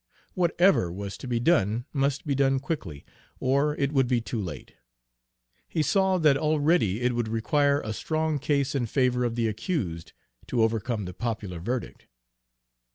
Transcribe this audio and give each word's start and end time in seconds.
Whatever 0.33 0.91
was 0.91 1.15
to 1.19 1.27
be 1.27 1.39
done 1.39 1.85
must 1.93 2.25
be 2.25 2.33
done 2.33 2.59
quickly, 2.59 3.05
or 3.39 3.75
it 3.77 3.91
would 3.91 4.07
be 4.07 4.19
too 4.19 4.41
late. 4.41 4.73
He 5.67 5.83
saw 5.83 6.17
that 6.17 6.37
already 6.37 7.01
it 7.01 7.13
would 7.13 7.27
require 7.27 7.81
a 7.81 7.93
strong 7.93 8.39
case 8.39 8.73
in 8.73 8.87
favor 8.87 9.23
of 9.23 9.35
the 9.35 9.47
accused 9.47 10.13
to 10.47 10.63
overcome 10.63 11.05
the 11.05 11.13
popular 11.13 11.59
verdict. 11.59 12.07